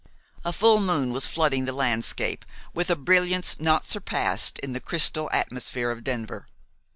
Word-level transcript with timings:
A 0.43 0.51
full 0.51 0.79
moon 0.79 1.13
was 1.13 1.27
flooding 1.27 1.65
the 1.65 1.73
landscape 1.73 2.43
with 2.73 2.89
a 2.89 2.95
brilliance 2.95 3.59
not 3.59 3.85
surpassed 3.87 4.57
in 4.57 4.73
the 4.73 4.79
crystal 4.79 5.29
atmosphere 5.31 5.91
of 5.91 6.03
Denver. 6.03 6.47